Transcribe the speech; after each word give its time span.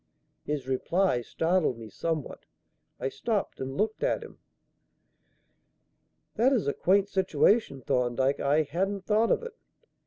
His 0.43 0.67
reply 0.67 1.21
startled 1.21 1.77
me 1.77 1.87
somewhat. 1.87 2.47
I 2.99 3.07
stopped 3.07 3.59
and 3.59 3.77
looked 3.77 4.01
at 4.01 4.23
him. 4.23 4.39
"That 6.37 6.51
is 6.53 6.67
a 6.67 6.73
quaint 6.73 7.07
situation, 7.07 7.81
Thorndyke. 7.81 8.39
I 8.39 8.63
hadn't 8.63 9.05
thought 9.05 9.29
of 9.29 9.43
it. 9.43 9.53